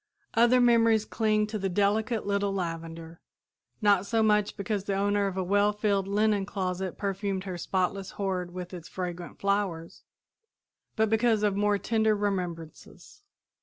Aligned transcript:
Other 0.33 0.59
memories 0.59 1.05
cling 1.05 1.45
to 1.45 1.59
the 1.59 1.69
delicate 1.69 2.25
little 2.25 2.51
lavender, 2.51 3.21
not 3.83 4.07
so 4.07 4.23
much 4.23 4.57
because 4.57 4.85
the 4.85 4.95
owner 4.95 5.27
of 5.27 5.37
a 5.37 5.43
well 5.43 5.71
filled 5.73 6.07
linen 6.07 6.43
closet 6.43 6.97
perfumed 6.97 7.43
her 7.43 7.55
spotless 7.55 8.09
hoard 8.17 8.51
with 8.51 8.73
its 8.73 8.89
fragrant 8.89 9.37
flowers, 9.39 10.01
but 10.95 11.07
because 11.11 11.43
of 11.43 11.55
more 11.55 11.77
tender 11.77 12.15
remembrances. 12.15 13.21